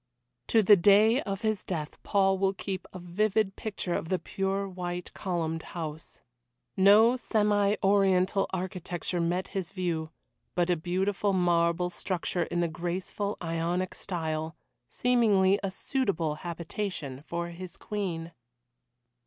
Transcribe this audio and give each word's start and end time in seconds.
To 0.47 0.63
the 0.63 0.75
day 0.75 1.21
of 1.21 1.41
his 1.41 1.63
death 1.63 2.01
Paul 2.01 2.39
will 2.39 2.55
keep 2.55 2.87
a 2.91 2.97
vivid 2.97 3.55
picture 3.55 3.93
of 3.93 4.09
the 4.09 4.17
pure 4.17 4.67
white 4.67 5.13
columned 5.13 5.61
house. 5.77 6.21
No 6.75 7.15
semi 7.15 7.75
Oriental 7.83 8.47
architecture 8.49 9.21
met 9.21 9.49
his 9.49 9.71
view, 9.71 10.09
but 10.55 10.71
a 10.71 10.75
beautiful 10.75 11.33
marble 11.33 11.91
structure 11.91 12.45
in 12.45 12.61
the 12.61 12.67
graceful 12.67 13.37
Ionic 13.43 13.93
style, 13.93 14.55
seeming 14.89 15.59
a 15.61 15.69
suitable 15.69 16.33
habitation 16.41 17.21
for 17.21 17.49
his 17.49 17.77
Queen. 17.77 18.31